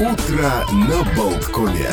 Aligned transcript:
Утро 0.00 0.64
на 0.72 1.02
Болткоме. 1.16 1.90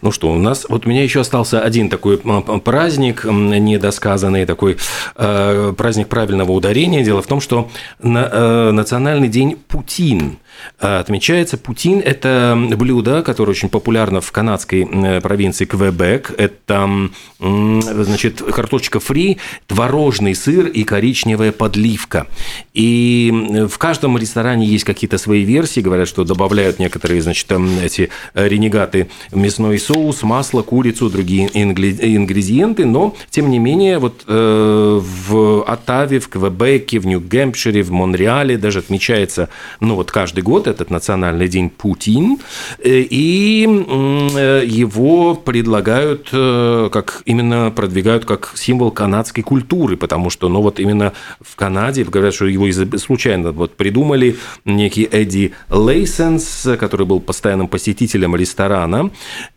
Ну 0.00 0.10
что, 0.10 0.32
у 0.32 0.38
нас, 0.38 0.66
вот 0.68 0.86
у 0.86 0.88
меня 0.88 1.04
еще 1.04 1.20
остался 1.20 1.60
один 1.60 1.88
такой 1.88 2.18
праздник 2.18 3.24
недосказанный, 3.24 4.44
такой 4.44 4.76
э, 5.14 5.72
праздник 5.76 6.08
правильного 6.08 6.50
ударения. 6.50 7.04
Дело 7.04 7.22
в 7.22 7.28
том, 7.28 7.40
что 7.40 7.70
на, 8.00 8.28
э, 8.32 8.70
национальный 8.72 9.28
день 9.28 9.56
Путин 9.68 10.38
отмечается. 10.78 11.56
Путин– 11.58 12.00
это 12.04 12.58
блюдо, 12.76 13.22
которое 13.22 13.52
очень 13.52 13.68
популярно 13.68 14.20
в 14.20 14.32
канадской 14.32 14.86
провинции 15.22 15.64
Квебек. 15.64 16.32
Это, 16.36 17.10
значит, 17.38 18.42
картошечка 18.42 19.00
фри, 19.00 19.38
творожный 19.66 20.34
сыр 20.34 20.66
и 20.66 20.84
коричневая 20.84 21.52
подливка. 21.52 22.26
И 22.74 23.66
в 23.68 23.78
каждом 23.78 24.18
ресторане 24.18 24.66
есть 24.66 24.84
какие-то 24.84 25.18
свои 25.18 25.42
версии. 25.44 25.80
Говорят, 25.80 26.08
что 26.08 26.24
добавляют 26.24 26.78
некоторые, 26.78 27.22
значит, 27.22 27.50
эти 27.82 28.10
ренегаты 28.34 29.08
мясной 29.32 29.78
соус, 29.78 30.22
масло, 30.22 30.62
курицу, 30.62 31.10
другие 31.10 31.48
ингредиенты. 31.52 32.84
Но, 32.84 33.14
тем 33.30 33.50
не 33.50 33.58
менее, 33.58 33.98
вот 33.98 34.24
э, 34.26 35.00
в 35.02 35.62
Оттаве, 35.64 36.18
в 36.18 36.28
Квебеке, 36.28 36.98
в 36.98 37.06
Нью-Гэмпшире, 37.06 37.82
в 37.82 37.90
Монреале 37.90 38.58
даже 38.58 38.80
отмечается, 38.80 39.48
ну 39.80 39.94
вот 39.94 40.10
каждый 40.10 40.41
год 40.42 40.52
год, 40.52 40.66
этот 40.66 40.90
национальный 40.90 41.48
день 41.48 41.70
Путин, 41.70 42.38
э, 42.78 43.06
и 43.10 43.66
э, 43.66 44.62
его 44.66 45.34
предлагают, 45.34 46.28
э, 46.32 46.88
как 46.92 47.22
именно 47.24 47.70
продвигают 47.70 48.24
как 48.24 48.52
символ 48.54 48.90
канадской 48.90 49.42
культуры, 49.42 49.96
потому 49.96 50.30
что, 50.30 50.48
ну 50.48 50.60
вот 50.60 50.80
именно 50.80 51.12
в 51.40 51.56
Канаде, 51.56 52.04
говорят, 52.04 52.34
что 52.34 52.46
его 52.46 52.70
случайно 52.98 53.52
вот 53.52 53.76
придумали 53.76 54.36
некий 54.64 55.08
Эдди 55.10 55.52
Лейсенс, 55.70 56.68
который 56.78 57.06
был 57.06 57.20
постоянным 57.20 57.68
посетителем 57.68 58.36
ресторана, 58.36 59.10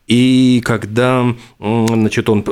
и 0.08 0.62
когда 0.64 1.36
значит, 1.60 2.30
он, 2.30 2.44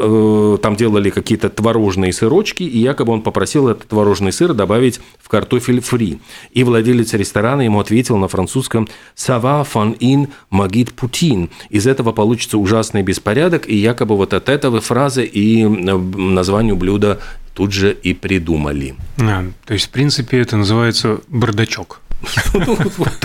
там 0.59 0.75
делали 0.75 1.09
какие-то 1.09 1.49
творожные 1.49 2.11
сырочки, 2.11 2.63
и 2.63 2.79
якобы 2.79 3.13
он 3.13 3.21
попросил 3.21 3.67
этот 3.67 3.87
творожный 3.87 4.31
сыр 4.31 4.53
добавить 4.53 4.99
в 5.21 5.29
картофель 5.29 5.79
фри. 5.79 6.19
И 6.51 6.63
владелец 6.63 7.13
ресторана 7.13 7.61
ему 7.61 7.79
ответил 7.79 8.17
на 8.17 8.27
французском 8.27 8.87
«Сава 9.13 9.63
фон 9.63 9.95
ин 9.99 10.29
магит 10.49 10.93
Путин». 10.93 11.49
Из 11.69 11.85
этого 11.85 12.11
получится 12.11 12.57
ужасный 12.57 13.03
беспорядок, 13.03 13.69
и 13.69 13.75
якобы 13.75 14.17
вот 14.17 14.33
от 14.33 14.49
этого 14.49 14.81
фразы 14.81 15.25
и 15.25 15.63
названию 15.63 16.75
блюда 16.75 17.19
тут 17.53 17.71
же 17.71 17.93
и 17.93 18.15
придумали. 18.15 18.95
А, 19.19 19.45
то 19.65 19.73
есть, 19.73 19.85
в 19.85 19.89
принципе, 19.89 20.39
это 20.39 20.57
называется 20.57 21.21
бардачок. 21.27 22.01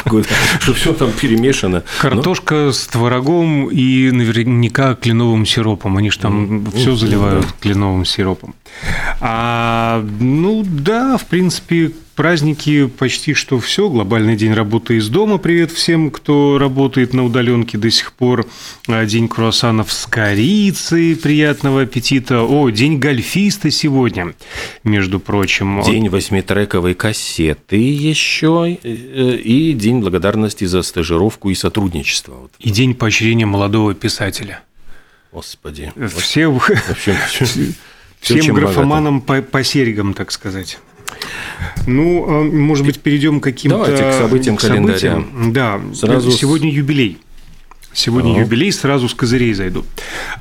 Вот 0.06 0.26
что 0.60 0.74
все 0.74 0.92
там 0.92 1.12
перемешано. 1.12 1.82
Картошка 2.00 2.72
с 2.72 2.86
творогом 2.86 3.68
и 3.70 4.10
наверняка 4.10 4.94
кленовым 4.94 5.46
сиропом. 5.46 5.96
Они 5.96 6.10
же 6.10 6.18
там 6.18 6.66
все 6.72 6.94
заливают 6.94 7.46
кленовым 7.60 8.04
сиропом. 8.04 8.54
А, 9.20 10.04
ну 10.20 10.64
да, 10.64 11.16
в 11.16 11.26
принципе, 11.26 11.92
праздники 12.18 12.86
почти 12.88 13.32
что 13.32 13.60
все. 13.60 13.88
Глобальный 13.88 14.34
день 14.34 14.52
работы 14.52 14.96
из 14.96 15.08
дома. 15.08 15.38
Привет 15.38 15.70
всем, 15.70 16.10
кто 16.10 16.58
работает 16.58 17.14
на 17.14 17.24
удаленке 17.24 17.78
до 17.78 17.92
сих 17.92 18.12
пор. 18.12 18.44
А, 18.88 19.06
день 19.06 19.28
круассанов 19.28 19.92
с 19.92 20.04
корицей. 20.08 21.14
Приятного 21.14 21.82
аппетита. 21.82 22.42
О, 22.42 22.70
день 22.70 22.98
гольфиста 22.98 23.70
сегодня, 23.70 24.34
между 24.82 25.20
прочим. 25.20 25.80
День 25.86 26.08
восьмитрековой 26.08 26.94
кассеты 26.94 27.76
еще. 27.76 28.76
Э, 28.82 29.36
и 29.36 29.72
день 29.72 30.00
благодарности 30.00 30.64
за 30.64 30.82
стажировку 30.82 31.50
и 31.50 31.54
сотрудничество. 31.54 32.50
И 32.58 32.70
день 32.70 32.96
поощрения 32.96 33.46
молодого 33.46 33.94
писателя. 33.94 34.64
Господи. 35.30 35.92
Все, 36.16 36.48
Вообще, 36.48 37.16
всем 38.20 38.54
графоманам 38.56 39.20
по, 39.20 39.40
по 39.40 39.62
серьгам, 39.62 40.14
так 40.14 40.32
сказать. 40.32 40.80
Ну, 41.86 42.24
а, 42.28 42.44
может 42.44 42.84
быть, 42.86 43.00
перейдем 43.00 43.40
к 43.40 43.44
каким-то 43.44 43.78
Давайте 43.78 44.10
к 44.10 44.12
событиям 44.12 44.56
к 44.56 44.60
календаря. 44.60 45.24
Да, 45.48 45.80
сразу 45.94 46.30
сегодня 46.30 46.70
юбилей. 46.70 47.18
Сегодня 47.94 48.32
ага. 48.32 48.40
юбилей, 48.42 48.70
сразу 48.70 49.08
с 49.08 49.14
козырей 49.14 49.54
зайду. 49.54 49.84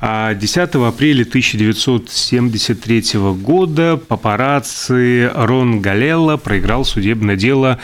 а, 0.02 0.88
апреля 0.88 1.22
1973 1.22 3.04
года 3.40 3.96
папарацци 3.96 5.32
Рон 5.34 5.80
Галелла 5.80 6.36
проиграл 6.36 6.84
судебное 6.84 7.36
дело 7.36 7.78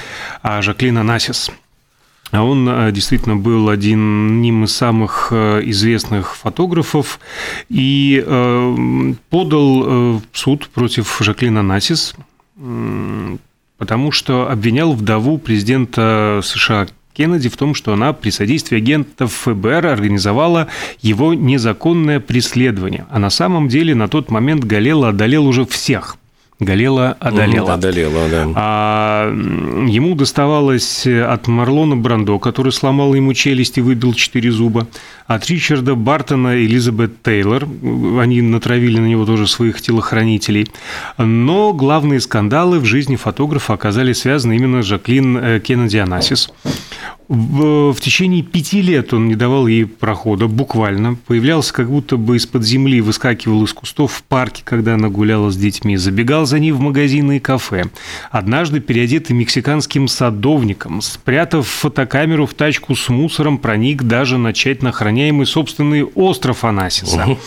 Жаклина 0.44 1.02
Насис. 1.02 1.50
А 2.30 2.44
он 2.44 2.92
действительно 2.92 3.36
был 3.36 3.68
одним 3.68 4.64
из 4.64 4.74
самых 4.74 5.32
известных 5.32 6.36
фотографов 6.36 7.18
и 7.68 8.24
подал 9.30 10.20
в 10.20 10.22
суд 10.32 10.68
против 10.68 11.16
Жаклина 11.20 11.62
Насис 11.62 12.14
потому 13.78 14.12
что 14.12 14.50
обвинял 14.50 14.92
вдову 14.92 15.38
президента 15.38 16.40
США 16.42 16.86
Кеннеди 17.12 17.48
в 17.48 17.56
том, 17.56 17.74
что 17.74 17.92
она 17.92 18.12
при 18.12 18.30
содействии 18.30 18.76
агентов 18.76 19.32
ФБР 19.32 19.86
организовала 19.86 20.66
его 21.00 21.32
незаконное 21.32 22.18
преследование. 22.18 23.06
А 23.08 23.18
на 23.18 23.30
самом 23.30 23.68
деле 23.68 23.94
на 23.94 24.08
тот 24.08 24.30
момент 24.30 24.64
Галела 24.64 25.10
одолел 25.10 25.46
уже 25.46 25.64
всех– 25.64 26.16
Галела 26.60 27.16
одолела. 27.18 27.64
Угу, 27.64 27.72
одолела, 27.72 28.28
да. 28.30 28.52
А 28.54 29.28
ему 29.88 30.14
доставалось 30.14 31.04
от 31.04 31.48
Марлона 31.48 31.96
Брандо, 31.96 32.38
который 32.38 32.70
сломал 32.70 33.14
ему 33.14 33.34
челюсть 33.34 33.76
и 33.78 33.80
выбил 33.80 34.14
четыре 34.14 34.52
зуба, 34.52 34.86
от 35.26 35.46
Ричарда 35.46 35.96
Бартона 35.96 36.56
и 36.56 36.66
Элизабет 36.66 37.22
Тейлор. 37.24 37.64
Они 38.20 38.40
натравили 38.40 39.00
на 39.00 39.06
него 39.06 39.26
тоже 39.26 39.48
своих 39.48 39.80
телохранителей. 39.80 40.68
Но 41.18 41.72
главные 41.72 42.20
скандалы 42.20 42.78
в 42.78 42.84
жизни 42.84 43.16
фотографа 43.16 43.74
оказались 43.74 44.20
связаны 44.20 44.54
именно 44.54 44.82
с 44.82 44.86
Жаклин 44.86 45.36
э, 45.36 45.60
Кеннеди 45.60 45.96
Анасис. 45.96 46.50
В, 47.28 47.92
в 47.92 48.00
течение 48.00 48.42
пяти 48.42 48.82
лет 48.82 49.14
он 49.14 49.28
не 49.28 49.34
давал 49.34 49.66
ей 49.66 49.86
прохода, 49.86 50.46
буквально. 50.46 51.16
Появлялся 51.26 51.72
как 51.72 51.88
будто 51.88 52.18
бы 52.18 52.36
из-под 52.36 52.64
земли, 52.64 53.00
выскакивал 53.00 53.64
из 53.64 53.72
кустов 53.72 54.12
в 54.12 54.22
парке, 54.24 54.62
когда 54.64 54.94
она 54.94 55.08
гуляла 55.08 55.50
с 55.50 55.56
детьми, 55.56 55.96
забегал 55.96 56.44
за 56.44 56.58
ней 56.58 56.72
в 56.72 56.80
магазины 56.80 57.38
и 57.38 57.40
кафе. 57.40 57.84
Однажды, 58.30 58.80
переодетый 58.80 59.34
мексиканским 59.34 60.06
садовником, 60.06 61.00
спрятав 61.00 61.66
фотокамеру 61.66 62.46
в 62.46 62.52
тачку 62.52 62.94
с 62.94 63.08
мусором, 63.08 63.56
проник 63.56 64.02
даже 64.02 64.36
на 64.36 64.52
тщательно 64.52 64.90
охраняемый 64.90 65.46
собственный 65.46 66.04
остров 66.04 66.62
Анасиса. 66.64 67.24
Угу. 67.26 67.38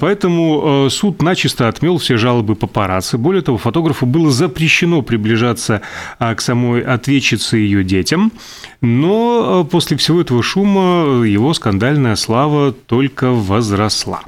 Поэтому 0.00 0.86
э, 0.86 0.90
суд 0.90 1.20
начисто 1.20 1.68
отмел 1.68 1.98
все 1.98 2.16
жалобы 2.16 2.54
папарацци. 2.54 3.18
Более 3.18 3.42
того, 3.42 3.58
фотографу 3.58 4.06
было 4.06 4.30
запрещено 4.30 5.02
приближаться 5.02 5.82
а, 6.18 6.34
к 6.34 6.40
самой 6.40 6.80
ответчице 6.82 7.58
и 7.58 7.62
ее 7.62 7.84
детям. 7.84 8.32
Но 8.80 9.64
э, 9.66 9.70
после 9.70 9.96
всего 9.96 10.20
этого 10.20 10.42
шума 10.42 11.24
его 11.24 11.52
скандальная 11.54 12.16
слава 12.16 12.72
только 12.72 13.30
возросла. 13.30 14.22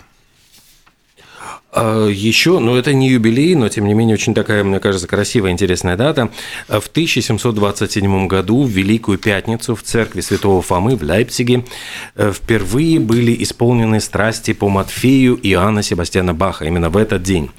А, 1.73 2.09
Еще, 2.09 2.59
ну 2.59 2.75
это 2.75 2.93
не 2.93 3.11
юбилей, 3.11 3.55
но 3.55 3.69
тем 3.69 3.87
не 3.87 3.95
менее 3.95 4.15
очень 4.15 4.35
такая, 4.35 4.65
мне 4.65 4.81
кажется, 4.81 5.07
красивая, 5.07 5.53
интересная 5.53 5.97
дата. 5.97 6.31
В 6.69 6.89
1727 6.89 8.27
году, 8.27 8.65
в 8.65 8.71
Великую 8.71 9.19
Пятницу, 9.19 9.77
в 9.77 9.83
церкви 9.83 10.21
Святого 10.21 10.63
Фомы 10.63 10.97
в 10.97 11.03
Лейпциге 11.03 11.65
э, 12.17 12.33
впервые 12.33 12.99
были 12.99 13.41
исполнены 13.43 14.01
страсти 14.01 14.53
по 14.53 14.69
Матфею 14.69 15.39
Иоанна 15.43 15.83
Себастьяна 15.83 16.35
Баха 16.35 16.65
именно 16.65 16.91
в 16.91 16.97
этот 16.97 17.23
день. 17.23 17.51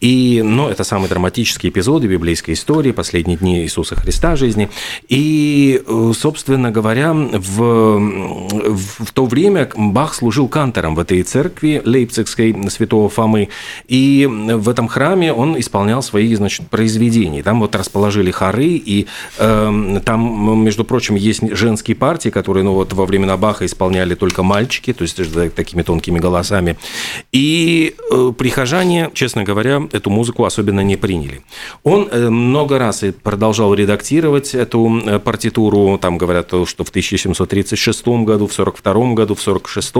И, 0.00 0.42
ну, 0.44 0.68
это 0.68 0.84
самый 0.84 1.08
драматический 1.08 1.70
эпизод 1.70 2.02
библейской 2.02 2.52
истории, 2.52 2.92
последние 2.92 3.38
дни 3.38 3.62
Иисуса 3.62 3.96
Христа 3.96 4.36
жизни. 4.36 4.68
И, 5.08 5.82
э, 5.86 6.12
собственно 6.14 6.70
говоря, 6.70 7.14
в, 7.14 7.98
в 7.98 9.12
то 9.12 9.24
время 9.24 9.70
Бах 9.74 10.14
служил 10.14 10.48
кантором 10.48 10.94
в 10.94 10.98
этой 10.98 11.22
церкви 11.22 11.80
Лейпцигской 11.82 12.54
Святого 12.68 13.08
Фомы, 13.08 13.48
и 13.88 14.26
в 14.30 14.68
этом 14.68 14.88
храме 14.88 15.32
он 15.32 15.58
исполнял 15.58 16.02
свои, 16.02 16.34
значит, 16.34 16.68
произведения. 16.68 17.42
Там 17.42 17.60
вот 17.60 17.74
расположили 17.74 18.30
хоры, 18.30 18.66
и 18.66 19.06
э, 19.38 20.00
там, 20.04 20.64
между 20.64 20.84
прочим, 20.84 21.14
есть 21.14 21.42
женские 21.56 21.96
партии, 21.96 22.30
которые, 22.30 22.64
ну, 22.64 22.74
вот 22.74 22.92
во 22.92 23.06
времена 23.06 23.36
Баха 23.36 23.66
исполняли 23.66 24.14
только 24.14 24.42
мальчики, 24.42 24.92
то 24.92 25.02
есть 25.02 25.18
такими 25.54 25.82
тонкими 25.82 26.18
голосами. 26.18 26.76
И 27.32 27.94
э, 28.10 28.32
прихожане, 28.36 29.10
честно 29.14 29.44
говоря, 29.44 29.82
эту 29.92 30.10
музыку 30.10 30.44
особенно 30.44 30.80
не 30.80 30.96
приняли. 30.96 31.42
Он 31.82 32.08
э, 32.10 32.28
много 32.30 32.78
раз 32.78 33.04
продолжал 33.22 33.74
редактировать 33.74 34.54
эту 34.54 35.00
э, 35.04 35.18
партитуру, 35.18 35.98
там 35.98 36.18
говорят, 36.18 36.48
что 36.48 36.84
в 36.84 36.88
1736 36.88 38.06
году, 38.06 38.46
в 38.46 38.52
42 38.52 39.14
году, 39.14 39.34
в 39.34 39.40
46 39.40 39.94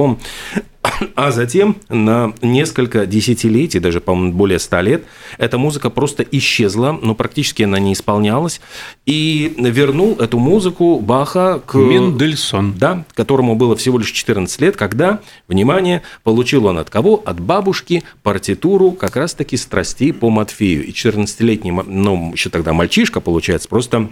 А 1.14 1.30
затем 1.30 1.76
на 1.88 2.32
несколько 2.42 3.06
десятилетий, 3.06 3.78
даже, 3.78 4.00
по-моему, 4.00 4.32
более 4.32 4.58
ста 4.58 4.82
лет, 4.82 5.04
эта 5.38 5.58
музыка 5.58 5.90
просто 5.90 6.22
исчезла, 6.22 6.98
но 7.00 7.14
практически 7.14 7.62
она 7.62 7.78
не 7.78 7.92
исполнялась. 7.92 8.60
И 9.06 9.54
вернул 9.58 10.16
эту 10.18 10.38
музыку 10.38 11.00
Баха 11.00 11.60
к... 11.64 11.74
Мендельсон. 11.74 12.74
Да, 12.74 13.04
которому 13.14 13.54
было 13.56 13.76
всего 13.76 13.98
лишь 13.98 14.10
14 14.10 14.60
лет, 14.60 14.76
когда, 14.76 15.20
внимание, 15.48 16.02
получил 16.22 16.66
он 16.66 16.78
от 16.78 16.90
кого? 16.90 17.22
От 17.24 17.40
бабушки 17.40 18.02
партитуру 18.22 18.92
как 18.92 19.16
раз-таки 19.16 19.56
страстей 19.56 20.12
по 20.12 20.30
Матфею. 20.30 20.84
И 20.84 20.92
14-летний, 20.92 21.72
ну, 21.72 22.32
еще 22.32 22.50
тогда 22.50 22.72
мальчишка, 22.72 23.20
получается, 23.20 23.68
просто 23.68 24.08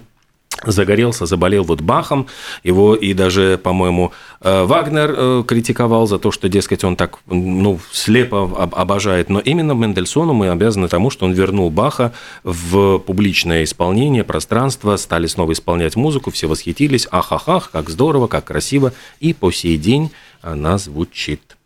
загорелся, 0.64 1.26
заболел 1.26 1.64
вот 1.64 1.80
Бахом, 1.80 2.26
его 2.62 2.94
и 2.94 3.14
даже, 3.14 3.58
по-моему, 3.62 4.12
э, 4.40 4.64
Вагнер 4.64 5.14
э, 5.16 5.44
критиковал 5.46 6.06
за 6.06 6.18
то, 6.18 6.30
что, 6.30 6.48
дескать, 6.48 6.84
он 6.84 6.96
так, 6.96 7.18
ну, 7.26 7.80
слепо 7.90 8.68
обожает, 8.72 9.28
но 9.28 9.40
именно 9.40 9.72
Мендельсону 9.72 10.32
мы 10.32 10.50
обязаны 10.50 10.88
тому, 10.88 11.10
что 11.10 11.26
он 11.26 11.32
вернул 11.32 11.70
Баха 11.70 12.12
в 12.44 12.98
публичное 12.98 13.64
исполнение, 13.64 14.24
пространство, 14.24 14.96
стали 14.96 15.26
снова 15.26 15.52
исполнять 15.52 15.96
музыку, 15.96 16.30
все 16.30 16.46
восхитились, 16.46 17.06
ах-ах-ах, 17.10 17.70
как 17.70 17.90
здорово, 17.90 18.26
как 18.26 18.44
красиво, 18.44 18.92
и 19.20 19.32
по 19.32 19.50
сей 19.50 19.76
день 19.76 20.10
она 20.40 20.78
звучит. 20.78 21.56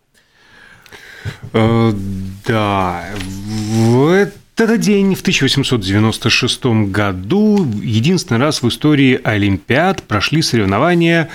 Э, 1.52 1.92
да, 2.46 3.04
в 3.16 4.28
этот 4.60 4.80
день 4.80 5.14
в 5.14 5.20
1896 5.20 6.64
году 6.90 7.58
единственный 7.82 8.38
раз 8.38 8.62
в 8.62 8.68
истории 8.68 9.20
Олимпиад 9.22 10.02
прошли 10.02 10.40
соревнования 10.40 11.28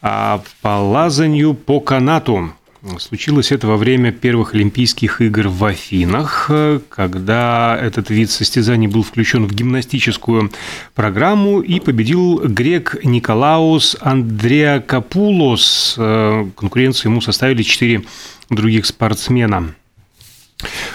а, 0.00 0.42
по 0.62 0.78
лазанию 0.80 1.54
по 1.54 1.80
канату. 1.80 2.52
Случилось 3.00 3.50
это 3.50 3.66
во 3.66 3.76
время 3.76 4.12
первых 4.12 4.54
Олимпийских 4.54 5.20
игр 5.20 5.48
в 5.48 5.64
Афинах, 5.64 6.48
когда 6.88 7.76
этот 7.76 8.10
вид 8.10 8.30
состязаний 8.30 8.86
был 8.86 9.02
включен 9.02 9.46
в 9.46 9.52
гимнастическую 9.52 10.52
программу 10.94 11.60
и 11.60 11.80
победил 11.80 12.38
грек 12.38 12.96
Николаус 13.02 13.96
Андреа 14.00 14.78
Капулос. 14.78 15.94
Конкуренцию 15.96 17.10
ему 17.10 17.20
составили 17.20 17.64
четыре 17.64 18.04
других 18.48 18.86
спортсмена. 18.86 19.74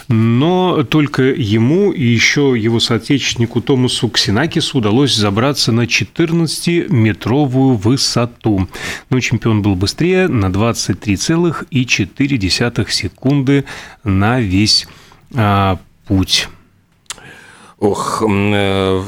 Но 0.07 0.83
только 0.83 1.23
ему 1.23 1.91
и 1.91 2.03
еще 2.03 2.55
его 2.57 2.79
соотечественнику 2.79 3.61
Томасу 3.61 4.09
Ксенакису 4.09 4.79
удалось 4.79 5.15
забраться 5.15 5.71
на 5.71 5.85
14-метровую 5.85 7.75
высоту. 7.75 8.67
Но 9.09 9.19
чемпион 9.19 9.61
был 9.61 9.75
быстрее 9.75 10.27
на 10.27 10.47
23,4 10.47 12.89
секунды 12.89 13.65
на 14.03 14.41
весь 14.41 14.87
а, 15.33 15.77
путь. 16.05 16.49
Ох, 17.83 18.23
э, 18.25 19.03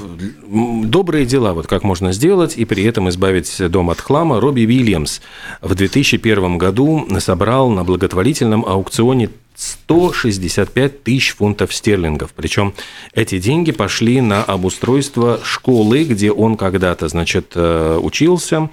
добрые 0.83 1.25
дела, 1.25 1.53
вот 1.53 1.65
как 1.65 1.83
можно 1.83 2.11
сделать 2.11 2.57
и 2.57 2.65
при 2.65 2.83
этом 2.83 3.07
избавить 3.07 3.71
дом 3.71 3.89
от 3.89 4.01
хлама. 4.01 4.41
Робби 4.41 4.65
Уильямс 4.65 5.21
в 5.61 5.75
2001 5.75 6.57
году 6.57 7.07
собрал 7.19 7.69
на 7.69 7.85
благотворительном 7.85 8.65
аукционе 8.65 9.29
165 9.55 11.03
тысяч 11.03 11.35
фунтов 11.35 11.73
стерлингов. 11.73 12.31
Причем 12.35 12.73
эти 13.13 13.39
деньги 13.39 13.71
пошли 13.71 14.21
на 14.21 14.43
обустройство 14.43 15.39
школы, 15.43 16.03
где 16.03 16.31
он 16.31 16.57
когда-то, 16.57 17.07
значит, 17.07 17.53
э, 17.55 17.99
учился. 18.01 18.69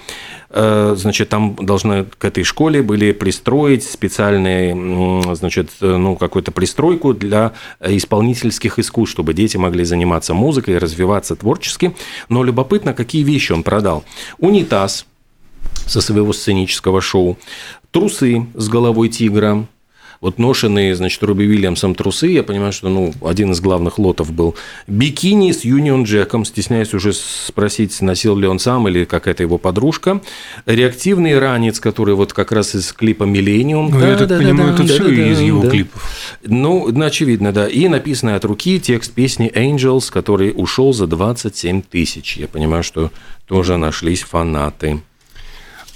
Э, 0.50 0.94
значит, 0.96 1.28
там 1.28 1.54
должны 1.56 2.04
к 2.04 2.24
этой 2.24 2.44
школе 2.44 2.82
были 2.82 3.12
пристроить 3.12 3.84
специальные, 3.84 5.34
значит, 5.34 5.70
э, 5.80 5.96
ну, 5.96 6.16
какую-то 6.16 6.50
пристройку 6.50 7.14
для 7.14 7.52
исполнительских 7.80 8.78
искусств, 8.78 9.12
чтобы 9.12 9.34
дети 9.34 9.56
могли 9.56 9.84
заниматься 9.84 10.34
музыкой, 10.34 10.78
развиваться 10.78 11.36
творчески. 11.36 11.94
Но 12.28 12.42
любопытно, 12.42 12.92
какие 12.92 13.22
вещи 13.22 13.52
он 13.52 13.62
продал. 13.62 14.04
Унитаз 14.38 15.06
со 15.86 16.00
своего 16.00 16.32
сценического 16.32 17.00
шоу, 17.00 17.38
трусы 17.90 18.46
с 18.54 18.68
головой 18.68 19.08
тигра, 19.08 19.66
вот 20.22 20.38
ношенные, 20.38 20.94
значит, 20.94 21.20
Робби 21.24 21.44
Уильямсом 21.44 21.96
трусы, 21.96 22.28
я 22.28 22.44
понимаю, 22.44 22.72
что, 22.72 22.88
ну, 22.88 23.12
один 23.22 23.50
из 23.50 23.60
главных 23.60 23.98
лотов 23.98 24.32
был. 24.32 24.54
Бикини 24.86 25.50
с 25.50 25.64
Юнион 25.64 26.04
Джеком, 26.04 26.44
стесняюсь 26.44 26.94
уже 26.94 27.12
спросить, 27.12 28.00
носил 28.00 28.36
ли 28.36 28.46
он 28.46 28.60
сам 28.60 28.86
или 28.86 29.04
какая-то 29.04 29.42
его 29.42 29.58
подружка. 29.58 30.20
Реактивный 30.64 31.36
ранец, 31.36 31.80
который 31.80 32.14
вот 32.14 32.32
как 32.32 32.52
раз 32.52 32.76
из 32.76 32.92
клипа 32.92 33.24
«Миллениум». 33.24 33.90
Ну, 33.90 33.98
да, 33.98 34.10
я 34.10 34.16
так 34.16 34.28
да, 34.28 34.38
понимаю, 34.38 34.68
да, 34.68 34.74
это 34.74 34.82
да, 34.84 34.94
все 34.94 35.04
да, 35.04 35.26
из 35.32 35.40
его 35.40 35.62
да. 35.62 35.70
клипов. 35.70 36.38
Ну, 36.44 36.88
ну, 36.92 37.04
очевидно, 37.04 37.52
да. 37.52 37.66
И 37.66 37.88
написанный 37.88 38.36
от 38.36 38.44
руки 38.44 38.78
текст 38.78 39.12
песни 39.12 39.50
«Angels», 39.52 40.12
который 40.12 40.52
ушел 40.54 40.92
за 40.92 41.08
27 41.08 41.82
тысяч. 41.82 42.36
Я 42.36 42.46
понимаю, 42.46 42.84
что 42.84 43.10
тоже 43.48 43.76
нашлись 43.76 44.22
фанаты. 44.22 45.00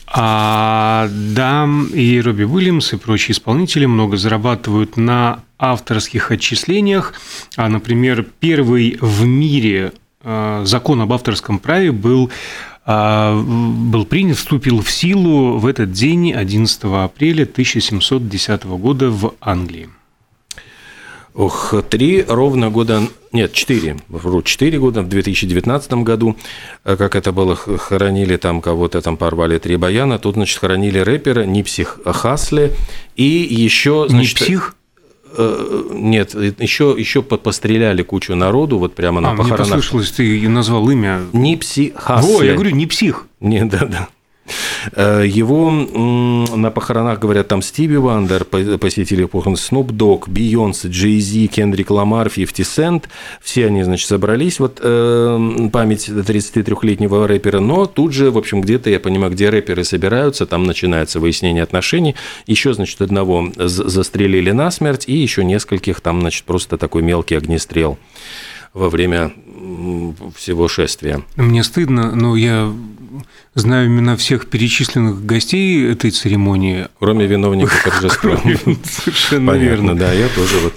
А, 0.08 1.08
да, 1.10 1.68
и 1.92 2.20
Робби 2.20 2.44
Уильямс 2.44 2.92
и 2.92 2.96
прочие 2.96 3.32
исполнители 3.32 3.86
много 3.86 4.16
зарабатывают 4.16 4.96
на 4.96 5.40
авторских 5.58 6.30
отчислениях. 6.30 7.14
А, 7.56 7.68
например, 7.68 8.26
первый 8.40 8.98
в 9.00 9.24
мире 9.24 9.92
а, 10.22 10.64
закон 10.64 11.00
об 11.00 11.12
авторском 11.12 11.58
праве 11.58 11.92
был 11.92 12.30
а, 12.84 13.42
был 13.42 14.06
принят, 14.06 14.36
вступил 14.36 14.80
в 14.80 14.90
силу 14.90 15.58
в 15.58 15.66
этот 15.66 15.90
день, 15.90 16.32
11 16.32 16.84
апреля 16.84 17.42
1710 17.42 18.64
года 18.64 19.10
в 19.10 19.34
Англии. 19.40 19.88
Ох, 21.36 21.74
три 21.90 22.24
ровно 22.26 22.70
года, 22.70 23.02
нет, 23.30 23.52
четыре, 23.52 23.98
вру, 24.08 24.40
четыре 24.42 24.78
года 24.78 25.02
в 25.02 25.08
2019 25.08 25.92
году, 26.02 26.34
э, 26.84 26.96
как 26.96 27.14
это 27.14 27.30
было, 27.30 27.54
хоронили 27.54 28.38
там 28.38 28.62
кого-то, 28.62 29.02
там 29.02 29.18
порвали 29.18 29.58
три 29.58 29.76
баяна, 29.76 30.18
тут, 30.18 30.36
значит, 30.36 30.58
хоронили 30.58 30.98
рэпера 30.98 31.44
Нипсих 31.44 32.00
Хасли 32.06 32.72
и 33.16 33.24
еще, 33.24 34.06
значит... 34.08 34.40
Нипсих? 34.40 34.76
Э, 35.36 35.90
нет, 35.92 36.34
еще, 36.34 36.94
еще 36.96 37.20
постреляли 37.20 38.02
кучу 38.02 38.34
народу, 38.34 38.78
вот 38.78 38.94
прямо 38.94 39.20
на 39.20 39.32
а, 39.32 39.36
похоронах. 39.36 39.66
мне 39.66 39.76
послышалось, 39.76 40.12
ты 40.12 40.48
назвал 40.48 40.88
имя. 40.88 41.20
Нипси 41.34 41.92
Хасли. 41.94 42.34
О, 42.34 42.42
я 42.42 42.54
говорю, 42.54 42.70
не 42.70 42.86
псих. 42.86 43.26
Не, 43.40 43.66
да, 43.66 43.84
да. 43.84 44.08
Э, 44.92 45.24
его 45.26 45.70
на 45.70 46.70
похоронах, 46.70 47.18
говорят, 47.18 47.48
там 47.48 47.62
Стиви 47.62 47.96
Вандер 47.96 48.44
посетили 48.44 49.24
похороны, 49.24 49.56
Снуп 49.56 49.92
Дог, 49.92 50.28
Бейонсе, 50.28 50.88
Джей 50.88 51.20
Зи, 51.20 51.46
Кендрик 51.48 51.90
Ламар, 51.90 52.28
Фифти 52.28 52.62
Сент. 52.62 53.08
Все 53.42 53.66
они, 53.66 53.82
значит, 53.82 54.08
собрались, 54.08 54.60
вот 54.60 54.80
э, 54.82 55.68
память 55.72 56.08
33-летнего 56.08 57.26
рэпера, 57.26 57.60
но 57.60 57.86
тут 57.86 58.12
же, 58.12 58.30
в 58.30 58.38
общем, 58.38 58.60
где-то, 58.60 58.90
я 58.90 59.00
понимаю, 59.00 59.32
где 59.32 59.50
рэперы 59.50 59.84
собираются, 59.84 60.46
там 60.46 60.64
начинается 60.64 61.20
выяснение 61.20 61.62
отношений. 61.62 62.14
Еще, 62.46 62.74
значит, 62.74 63.00
одного 63.00 63.50
застрелили 63.56 64.50
насмерть, 64.52 65.04
и 65.06 65.16
еще 65.16 65.44
нескольких 65.44 66.00
там, 66.00 66.20
значит, 66.20 66.44
просто 66.44 66.76
такой 66.78 67.02
мелкий 67.02 67.36
огнестрел 67.36 67.98
во 68.76 68.90
время 68.90 69.32
всего 70.36 70.68
шествия. 70.68 71.22
Мне 71.36 71.64
стыдно, 71.64 72.14
но 72.14 72.36
я 72.36 72.72
знаю 73.54 73.88
имена 73.88 74.16
всех 74.16 74.46
перечисленных 74.46 75.24
гостей 75.24 75.90
этой 75.90 76.10
церемонии. 76.10 76.88
Кроме 76.98 77.26
виновника 77.26 77.74
торжества. 77.82 78.38
Совершенно 78.84 79.52
верно. 79.52 79.96
Да, 79.96 80.12
я 80.12 80.28
тоже 80.28 80.58
вот 80.58 80.74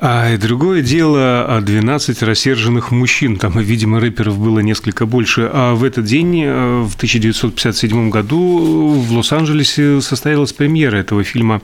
а 0.00 0.32
и 0.32 0.36
другое 0.36 0.82
дело 0.82 1.60
12 1.60 2.22
рассерженных 2.22 2.92
мужчин. 2.92 3.36
Там, 3.36 3.58
видимо, 3.58 3.98
рэперов 3.98 4.38
было 4.38 4.60
несколько 4.60 5.06
больше. 5.06 5.50
А 5.52 5.74
в 5.74 5.82
этот 5.82 6.04
день, 6.04 6.40
э, 6.44 6.84
в 6.84 6.94
1957 6.94 8.08
году, 8.08 8.90
в 8.90 9.12
Лос-Анджелесе 9.12 10.00
состоялась 10.00 10.52
премьера 10.52 10.98
этого 10.98 11.24
фильма 11.24 11.62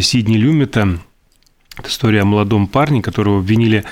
Сидни 0.00 0.38
Люмета 0.38 0.98
это 1.76 1.88
история 1.88 2.22
о 2.22 2.26
молодом 2.26 2.66
парне, 2.66 3.02
которого 3.02 3.38
обвинили 3.38 3.84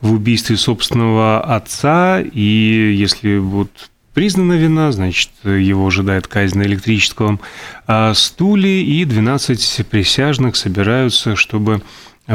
в 0.00 0.12
убийстве 0.12 0.56
собственного 0.56 1.40
отца, 1.40 2.20
и 2.20 2.94
если 2.96 3.38
вот 3.38 3.90
признана 4.14 4.54
вина, 4.54 4.92
значит, 4.92 5.30
его 5.44 5.86
ожидает 5.86 6.26
казнь 6.26 6.58
на 6.58 6.62
электрическом 6.62 7.40
а, 7.86 8.12
стуле, 8.14 8.82
и 8.82 9.04
12 9.04 9.86
присяжных 9.86 10.56
собираются, 10.56 11.36
чтобы 11.36 11.82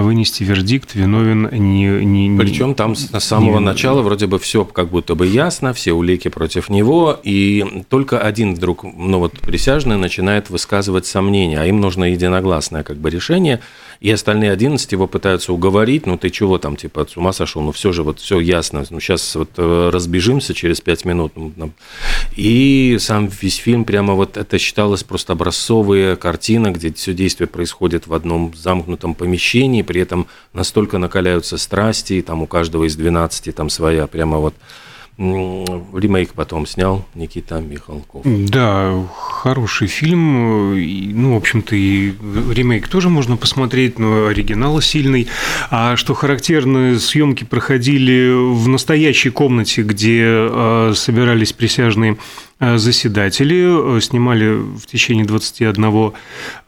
вынести 0.02 0.44
вердикт 0.44 0.96
виновен 0.96 1.50
не... 1.52 2.06
не, 2.06 2.38
Причем 2.38 2.76
там 2.76 2.96
с 2.96 3.20
самого 3.20 3.60
не... 3.60 3.66
начала 3.66 4.02
вроде 4.02 4.28
бы 4.28 4.40
все 4.40 4.66
как 4.66 4.90
будто 4.90 5.16
бы 5.16 5.28
ясно, 5.28 5.74
все 5.74 5.94
улики 5.94 6.28
против 6.28 6.70
него, 6.70 7.20
и 7.24 7.84
только 7.90 8.20
один 8.20 8.56
вдруг, 8.56 8.84
ну 8.84 9.20
вот 9.20 9.40
присяжный 9.40 9.98
начинает 9.98 10.50
высказывать 10.50 11.06
сомнения, 11.06 11.60
а 11.60 11.66
им 11.66 11.80
нужно 11.80 12.06
единогласное 12.06 12.84
как 12.84 12.98
бы 12.98 13.10
решение, 13.10 13.62
и 14.02 14.12
остальные 14.12 14.52
11 14.52 14.92
его 14.92 15.08
пытаются 15.08 15.54
уговорить, 15.54 16.06
ну 16.06 16.18
ты 16.18 16.30
чего 16.30 16.58
там, 16.58 16.76
типа, 16.76 17.08
с 17.10 17.18
ума 17.18 17.32
сошел, 17.32 17.62
ну 17.62 17.72
все 17.72 17.92
же, 17.92 18.04
вот 18.04 18.20
все 18.20 18.40
ясно, 18.40 18.84
ну 18.90 19.00
сейчас 19.00 19.36
вот 19.36 19.52
э, 19.58 19.90
разбежимся 19.92 20.54
через 20.54 20.82
5 20.82 21.06
минут. 21.06 21.34
Ну, 21.36 21.72
и 22.36 22.98
сам 23.00 23.28
весь 23.42 23.56
фильм 23.56 23.86
прямо 23.86 24.14
вот 24.14 24.38
это 24.38 24.58
считалось 24.58 25.04
просто 25.04 25.34
образцовая 25.34 26.16
картина, 26.16 26.72
где 26.72 26.92
все 26.94 27.14
действие 27.14 27.48
происходит 27.48 28.08
в 28.08 28.14
одном 28.14 28.54
замкнутом 28.56 29.16
помещении, 29.16 29.82
при 29.86 30.02
этом 30.02 30.28
настолько 30.54 30.98
накаляются 30.98 31.58
страсти, 31.58 32.14
и 32.14 32.22
там 32.22 32.42
у 32.42 32.48
каждого 32.48 32.84
из 32.84 32.96
12 32.96 33.56
там 33.56 33.70
своя 33.70 34.08
прямо 34.08 34.38
вот 34.40 34.54
Ремейк 35.18 36.34
потом 36.34 36.66
снял 36.66 37.06
Никита 37.16 37.62
Михалков. 37.62 38.24
Да, 38.26 39.08
хороший 39.18 39.88
фильм. 39.88 40.76
Ну, 41.22 41.36
в 41.36 41.38
общем-то, 41.38 41.74
и 41.74 42.14
ремейк 42.52 42.90
тоже 42.90 43.08
можно 43.10 43.38
посмотреть, 43.38 43.98
но 43.98 44.28
оригинал 44.28 44.82
сильный. 44.82 45.30
А 45.72 45.96
что 45.96 46.16
характерно, 46.16 47.00
съемки 47.00 47.46
проходили 47.46 48.30
в 48.34 48.68
настоящей 48.68 49.30
комнате, 49.30 49.84
где 49.84 50.22
а, 50.26 50.92
собирались 50.94 51.54
присяжные 51.54 52.18
заседатели, 52.60 53.98
э, 53.98 54.02
снимали 54.02 54.56
в 54.56 54.86
течение 54.86 55.26
21 55.26 56.14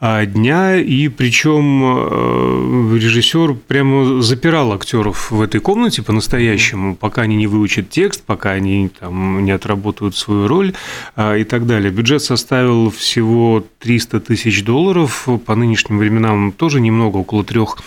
э, 0.01 0.25
дня, 0.25 0.75
и 0.75 1.07
причем 1.07 2.93
режиссер 2.95 3.55
прямо 3.67 4.21
запирал 4.21 4.73
актеров 4.73 5.31
в 5.31 5.41
этой 5.41 5.61
комнате 5.61 6.01
по-настоящему, 6.01 6.95
пока 6.95 7.23
они 7.23 7.35
не 7.35 7.47
выучат 7.47 7.89
текст, 7.89 8.23
пока 8.25 8.51
они 8.51 8.89
там 8.99 9.43
не 9.45 9.51
отработают 9.51 10.15
свою 10.15 10.47
роль 10.47 10.73
и 11.17 11.43
так 11.43 11.65
далее. 11.65 11.91
Бюджет 11.91 12.21
составил 12.21 12.89
всего 12.89 13.63
300 13.79 14.19
тысяч 14.19 14.63
долларов, 14.63 15.27
по 15.45 15.55
нынешним 15.55 15.97
временам 15.99 16.51
тоже 16.51 16.81
немного, 16.81 17.17
около 17.17 17.43
трех 17.43 17.77
а 17.77 17.81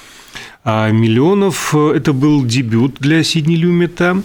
миллионов. 0.65 1.75
Это 1.75 2.13
был 2.13 2.45
дебют 2.45 2.97
для 3.01 3.25
Сидни 3.25 3.57
Люмета. 3.57 4.23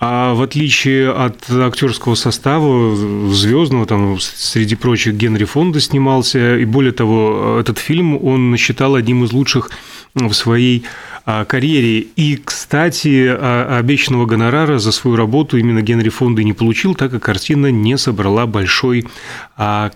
А 0.00 0.34
в 0.34 0.42
отличие 0.42 1.10
от 1.10 1.50
актерского 1.50 2.14
состава, 2.14 2.96
звездного, 3.32 3.86
там 3.86 4.18
среди 4.20 4.76
прочих 4.76 5.14
Генри 5.14 5.44
Фонда 5.44 5.80
снимался. 5.80 6.56
И 6.56 6.64
более 6.64 6.92
того, 6.92 7.58
этот 7.60 7.78
фильм 7.78 8.16
он 8.24 8.56
считал 8.56 8.94
одним 8.94 9.24
из 9.24 9.32
лучших 9.32 9.70
в 10.14 10.32
своей 10.32 10.84
а, 11.24 11.44
карьере. 11.44 12.06
И, 12.16 12.40
кстати, 12.42 13.26
а, 13.28 13.78
обещанного 13.78 14.24
гонорара 14.24 14.78
за 14.78 14.92
свою 14.92 15.16
работу 15.16 15.58
именно 15.58 15.82
Генри 15.82 16.08
Фонда 16.08 16.42
не 16.42 16.54
получил, 16.54 16.94
так 16.94 17.10
как 17.10 17.22
картина 17.22 17.70
не 17.70 17.98
собрала 17.98 18.46
большой 18.46 19.06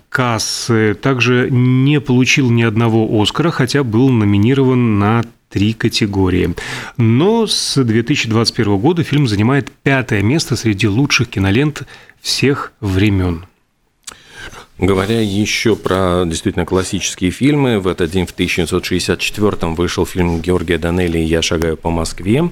кассы. 0.09 0.95
Также 1.01 1.49
не 1.51 2.01
получил 2.01 2.51
ни 2.51 2.63
одного 2.63 3.09
Оскара, 3.23 3.51
хотя 3.51 3.85
был 3.85 4.11
номинирован 4.11 4.99
на 4.99 5.23
три 5.53 5.75
категории. 5.75 6.55
Но 6.97 7.47
с 7.47 7.83
2021 7.83 8.79
года 8.79 9.05
фильм 9.05 9.29
занимает 9.29 9.71
пятое 9.83 10.23
место 10.23 10.57
среди 10.57 10.89
лучших 10.89 11.29
кинолент 11.29 11.83
всех 12.21 12.73
времен. 12.81 13.45
Говоря 14.79 15.21
еще 15.21 15.77
про 15.77 16.25
действительно 16.27 16.65
классические 16.65 17.31
фильмы, 17.31 17.79
в 17.79 17.87
этот 17.87 18.11
день 18.11 18.27
в 18.27 18.31
1964 18.33 19.75
вышел 19.75 20.07
фильм 20.07 20.41
Георгия 20.41 20.79
Данелли 20.79 21.19
«Я 21.19 21.43
шагаю 21.43 21.77
по 21.77 21.91
Москве», 21.91 22.51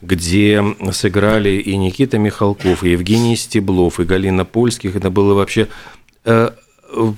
где 0.00 0.62
сыграли 0.92 1.50
и 1.50 1.76
Никита 1.76 2.18
Михалков, 2.18 2.82
и 2.82 2.90
Евгений 2.90 3.36
Стеблов, 3.36 4.00
и 4.00 4.04
Галина 4.04 4.44
Польских. 4.44 4.96
Это 4.96 5.10
было 5.10 5.34
вообще 5.34 5.68
э, 6.24 6.50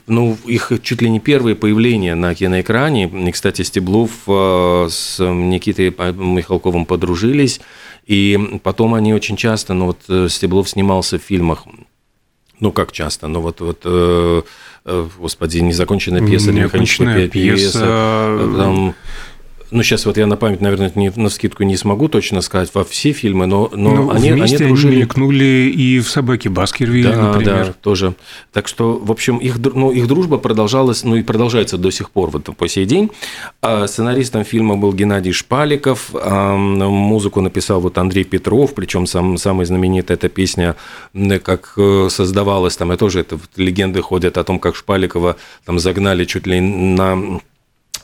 ну, 0.07 0.37
их 0.45 0.73
чуть 0.83 1.02
ли 1.02 1.11
не 1.11 1.21
первые 1.21 1.57
появления 1.57 2.14
на 2.14 2.35
киноэкране. 2.35 3.28
И, 3.28 3.33
кстати, 3.33 3.62
Стеблов 3.62 4.11
э, 4.26 4.87
с 4.90 5.19
Никитой 5.23 5.90
Михалковым 5.90 6.87
подружились, 6.87 7.61
и 8.07 8.61
потом 8.62 8.95
они 8.95 9.14
очень 9.14 9.37
часто, 9.37 9.75
ну 9.75 9.87
вот 9.87 10.00
э, 10.09 10.28
Стеблов 10.28 10.69
снимался 10.69 11.19
в 11.19 11.23
фильмах, 11.23 11.64
ну 12.61 12.73
как 12.73 12.93
часто, 12.93 13.28
ну 13.28 13.40
вот, 13.40 13.61
вот 13.61 13.81
э, 13.85 14.43
господи, 15.19 15.59
незаконченная 15.59 16.26
пьеса, 16.26 16.52
механическая 16.52 17.28
пьеса, 17.28 17.78
пьеса. 17.78 18.57
Там, 18.57 18.95
ну, 19.75 19.83
сейчас 19.83 20.07
вот 20.07 20.16
я 20.16 20.28
на 20.28 20.37
память, 20.37 20.61
наверное, 20.61 20.93
не, 20.95 21.11
на 21.16 21.28
скидку 21.28 21.64
не 21.64 21.76
смогу 21.76 22.07
точно 22.07 22.43
сказать 22.43 22.71
во 22.75 22.85
все 22.85 23.11
фильмы, 23.11 23.47
но, 23.47 23.69
но 23.75 23.90
ну, 23.90 24.11
они, 24.11 24.31
вместе 24.31 24.59
они 24.59 24.66
дружили. 24.69 24.93
Они 24.93 25.00
мелькнули 25.00 25.73
и 25.76 25.99
в 25.99 26.09
«Собаке 26.09 26.49
Баскервилля», 26.49 27.11
да, 27.11 27.23
например. 27.23 27.66
Да, 27.66 27.73
тоже. 27.73 28.14
Так 28.52 28.69
что, 28.69 28.97
в 28.97 29.11
общем, 29.11 29.38
их, 29.38 29.59
ну, 29.59 29.90
их 29.90 30.07
дружба 30.07 30.38
продолжалась, 30.38 31.02
ну, 31.02 31.16
и 31.16 31.25
продолжается 31.25 31.76
до 31.76 31.90
сих 31.90 32.11
пор, 32.12 32.31
вот 32.31 32.45
по 32.57 32.69
сей 32.69 32.87
день. 32.87 33.11
А 33.62 33.88
сценаристом 33.88 34.45
фильма 34.45 34.76
был 34.76 34.93
Геннадий 34.93 35.33
Шпаликов, 35.33 36.11
а 36.14 36.54
музыку 36.54 37.40
написал 37.40 37.81
вот 37.81 37.99
Андрей 37.99 38.23
Петров, 38.23 38.75
причем 38.75 39.09
сам, 39.09 39.37
самая 39.38 39.66
знаменитая 39.66 40.16
эта 40.16 40.28
песня, 40.28 40.76
как 41.43 41.73
э, 41.78 42.07
создавалась, 42.11 42.76
там, 42.76 42.93
и 42.93 42.97
тоже 42.97 43.23
это 43.23 43.40
легенды 43.57 44.02
ходят 44.02 44.38
о 44.38 44.45
том, 44.45 44.61
как 44.61 44.76
Шпаликова 44.76 45.35
там 45.64 45.81
загнали 45.81 46.26
чуть 46.26 46.47
ли 46.47 46.61
на 46.61 47.40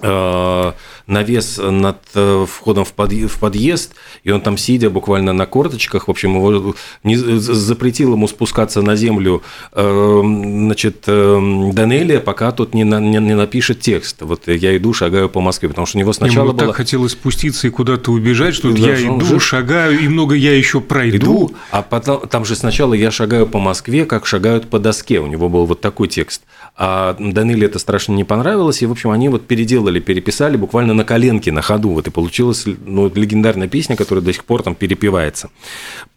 Э, 0.02 0.72
навес 1.10 1.58
над 1.58 1.98
э, 2.14 2.46
входом 2.48 2.84
в 2.84 2.92
подъезд, 2.92 3.94
и 4.24 4.30
он 4.30 4.40
там 4.40 4.56
сидя 4.56 4.90
буквально 4.90 5.32
на 5.32 5.46
корточках, 5.46 6.08
в 6.08 6.10
общем, 6.10 6.36
его 6.36 6.74
не, 7.02 7.16
запретил 7.16 8.12
ему 8.12 8.28
спускаться 8.28 8.80
на 8.82 8.96
землю, 8.96 9.42
э, 9.72 10.20
значит, 10.22 11.04
Данелия, 11.06 12.20
пока 12.20 12.52
тут 12.52 12.74
не, 12.74 12.82
не, 12.84 13.18
не 13.18 13.34
напишет 13.34 13.80
текст. 13.80 14.22
Вот 14.22 14.46
я 14.46 14.76
иду, 14.76 14.92
шагаю 14.92 15.28
по 15.28 15.40
Москве, 15.40 15.68
потому 15.68 15.86
что 15.86 15.98
у 15.98 16.00
него 16.00 16.12
сначала 16.12 16.48
Ему 16.48 16.56
было... 16.56 16.68
так 16.68 16.76
хотелось 16.76 17.12
спуститься 17.12 17.66
и 17.66 17.70
куда-то 17.70 18.12
убежать, 18.12 18.54
что 18.54 18.72
да, 18.72 18.78
я 18.78 19.02
иду, 19.02 19.24
же... 19.24 19.40
шагаю, 19.40 19.98
и 19.98 20.08
много 20.08 20.34
я 20.34 20.56
еще 20.56 20.80
пройду. 20.80 21.16
Иду, 21.16 21.52
а 21.70 21.82
потом, 21.82 22.26
там 22.28 22.44
же 22.44 22.54
сначала 22.54 22.94
я 22.94 23.10
шагаю 23.10 23.46
по 23.46 23.58
Москве, 23.58 24.04
как 24.06 24.26
шагают 24.26 24.68
по 24.68 24.78
доске. 24.78 25.20
У 25.20 25.26
него 25.26 25.48
был 25.48 25.66
вот 25.66 25.80
такой 25.80 26.08
текст. 26.08 26.42
А 26.76 27.16
Даниле 27.18 27.66
это 27.66 27.78
страшно 27.78 28.12
не 28.12 28.24
понравилось, 28.24 28.82
и, 28.82 28.86
в 28.86 28.92
общем, 28.92 29.10
они 29.10 29.28
вот 29.28 29.46
переделали, 29.46 30.00
переписали 30.00 30.56
буквально 30.56 30.94
на 31.00 31.04
коленке, 31.04 31.50
на 31.50 31.62
ходу. 31.62 31.90
Вот 31.90 32.06
и 32.06 32.10
получилась 32.10 32.66
ну, 32.66 33.10
легендарная 33.14 33.68
песня, 33.68 33.96
которая 33.96 34.22
до 34.22 34.32
сих 34.32 34.44
пор 34.44 34.62
там 34.62 34.74
перепевается. 34.74 35.48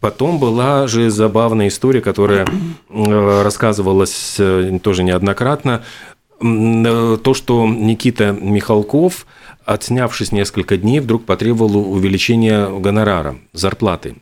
Потом 0.00 0.38
была 0.38 0.86
же 0.86 1.10
забавная 1.10 1.68
история, 1.68 2.02
которая 2.02 2.46
э, 2.90 3.42
рассказывалась 3.42 4.36
э, 4.38 4.78
тоже 4.82 5.02
неоднократно. 5.02 5.82
Э, 6.40 7.18
то, 7.22 7.34
что 7.34 7.66
Никита 7.66 8.32
Михалков, 8.32 9.26
отснявшись 9.64 10.32
несколько 10.32 10.76
дней, 10.76 11.00
вдруг 11.00 11.24
потребовал 11.24 11.90
увеличения 11.90 12.68
гонорара, 12.68 13.36
зарплаты 13.54 14.16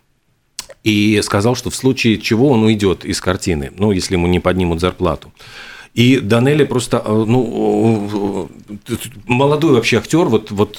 и 0.85 1.21
сказал, 1.23 1.55
что 1.55 1.71
в 1.71 1.75
случае 1.75 2.19
чего 2.19 2.51
он 2.51 2.63
уйдет 2.65 3.05
из 3.05 3.21
картины, 3.21 3.73
ну, 3.77 3.93
если 3.93 4.15
ему 4.15 4.27
не 4.27 4.41
поднимут 4.41 4.81
зарплату. 4.81 5.33
И 5.95 6.21
Данелли 6.21 6.65
просто, 6.65 7.03
э, 7.05 7.25
ну, 7.27 8.49
э, 8.89 8.95
молодой 9.27 9.75
вообще 9.75 9.99
актер, 9.99 10.25
вот, 10.25 10.51
вот 10.51 10.79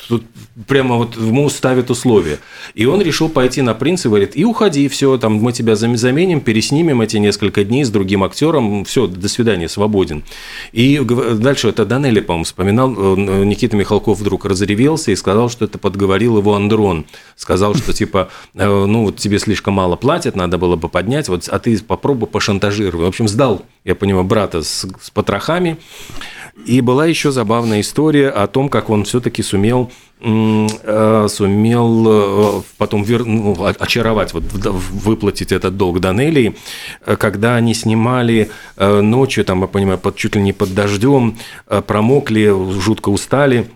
прямо 0.67 0.97
вот 0.97 1.15
ему 1.15 1.49
ставят 1.49 1.91
условия. 1.91 2.39
И 2.73 2.85
он 2.85 2.99
решил 2.99 3.29
пойти 3.29 3.61
на 3.61 3.75
принц 3.75 4.05
и 4.05 4.07
говорит, 4.07 4.31
и 4.35 4.43
уходи, 4.43 4.87
все, 4.87 5.19
там 5.19 5.35
мы 5.35 5.51
тебя 5.51 5.75
заменим, 5.75 6.41
переснимем 6.41 7.01
эти 7.01 7.17
несколько 7.17 7.63
дней 7.63 7.83
с 7.83 7.91
другим 7.91 8.23
актером, 8.23 8.85
все, 8.85 9.05
до 9.05 9.29
свидания, 9.29 9.69
свободен. 9.69 10.23
И 10.71 10.99
дальше 10.99 11.69
это 11.69 11.85
Данелли, 11.85 12.21
по-моему, 12.21 12.45
вспоминал, 12.45 12.91
э, 12.91 13.43
Никита 13.45 13.77
Михалков 13.77 14.17
вдруг 14.17 14.45
разревелся 14.45 15.11
и 15.11 15.15
сказал, 15.15 15.47
что 15.49 15.65
это 15.65 15.77
подговорил 15.77 16.39
его 16.39 16.55
Андрон. 16.55 17.05
Сказал, 17.35 17.75
что 17.75 17.93
типа, 17.93 18.29
ну 18.53 19.03
вот 19.03 19.17
тебе 19.17 19.37
слишком 19.37 19.75
мало 19.75 19.95
платят, 19.95 20.35
надо 20.35 20.57
было 20.57 20.75
бы 20.75 20.89
поднять, 20.89 21.29
вот, 21.29 21.47
а 21.49 21.59
ты 21.59 21.77
попробуй 21.83 22.27
пошантажировать. 22.27 23.05
В 23.05 23.07
общем, 23.07 23.27
сдал, 23.27 23.63
я 23.83 23.95
понимаю, 23.95 24.23
брата 24.23 24.63
с 24.63 24.87
с 25.03 25.09
потрохами. 25.09 25.77
И 26.65 26.81
была 26.81 27.05
еще 27.05 27.31
забавная 27.31 27.81
история 27.81 28.29
о 28.29 28.47
том, 28.47 28.69
как 28.69 28.89
он 28.89 29.03
все-таки 29.03 29.43
сумел 29.43 29.91
э, 30.21 31.27
сумел 31.29 32.05
э, 32.07 32.61
потом 32.77 33.03
вер... 33.03 33.25
ну, 33.25 33.65
очаровать, 33.79 34.33
вот, 34.33 34.43
выплатить 34.43 35.51
этот 35.51 35.75
долг 35.75 35.99
Данелии, 35.99 36.55
э, 37.05 37.17
когда 37.17 37.55
они 37.55 37.73
снимали 37.73 38.49
ночью, 38.77 39.43
там, 39.43 39.61
я 39.61 39.67
понимаю, 39.67 39.97
под, 39.97 40.15
чуть 40.15 40.35
ли 40.35 40.41
не 40.41 40.53
под 40.53 40.73
дождем, 40.73 41.37
промокли, 41.65 42.53
жутко 42.79 43.09
устали, 43.09 43.69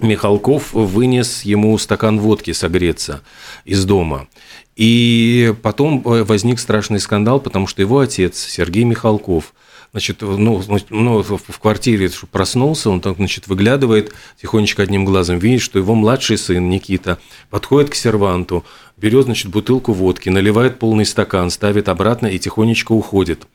Михалков 0.00 0.72
вынес 0.72 1.42
ему 1.42 1.78
стакан 1.78 2.18
водки 2.18 2.52
согреться 2.52 3.22
из 3.64 3.84
дома. 3.84 4.26
И 4.74 5.54
потом 5.62 6.00
возник 6.02 6.58
страшный 6.58 7.00
скандал, 7.00 7.40
потому 7.40 7.66
что 7.66 7.82
его 7.82 8.00
отец, 8.00 8.38
Сергей 8.38 8.84
Михалков, 8.84 9.54
значит, 9.92 10.20
ну, 10.20 10.62
ну, 10.90 11.22
в 11.22 11.58
квартире 11.60 12.10
проснулся, 12.30 12.90
он 12.90 13.00
так, 13.00 13.16
значит, 13.16 13.46
выглядывает 13.46 14.12
тихонечко 14.40 14.82
одним 14.82 15.04
глазом, 15.04 15.38
видит, 15.38 15.62
что 15.62 15.78
его 15.78 15.94
младший 15.94 16.38
сын 16.38 16.68
Никита 16.68 17.18
подходит 17.50 17.90
к 17.90 17.94
серванту, 17.94 18.64
берет, 18.96 19.24
значит, 19.26 19.50
бутылку 19.50 19.92
водки, 19.92 20.28
наливает 20.28 20.78
полный 20.78 21.04
стакан, 21.04 21.50
ставит 21.50 21.88
обратно 21.88 22.26
и 22.26 22.38
тихонечко 22.38 22.92
уходит. 22.92 23.46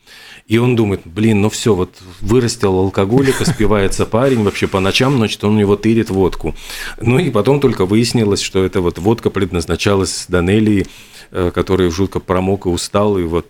И 0.48 0.58
он 0.58 0.76
думает, 0.76 1.02
блин, 1.06 1.42
ну 1.42 1.50
все, 1.50 1.74
вот 1.74 1.96
вырастил 2.20 2.78
алкоголика, 2.78 3.46
спивается 3.50 4.06
парень, 4.06 4.44
вообще 4.44 4.68
по 4.68 4.80
ночам, 4.80 5.18
значит, 5.18 5.44
он 5.44 5.56
у 5.56 5.60
него 5.60 5.76
тырит 5.76 6.10
водку. 6.10 6.56
Ну 7.00 7.20
и 7.20 7.30
потом 7.30 7.60
только 7.60 7.86
выяснилось, 7.86 8.42
что 8.42 8.64
эта 8.64 8.82
вот 8.82 8.98
водка 9.00 9.30
предназначалась 9.30 10.26
Данелии, 10.28 10.88
э, 11.32 11.52
который 11.54 11.90
жутко 11.90 12.20
промок 12.20 12.66
и 12.66 12.70
устал, 12.70 13.18
и 13.18 13.24
вот, 13.24 13.48